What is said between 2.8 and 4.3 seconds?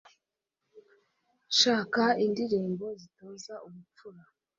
zitoza ubupfura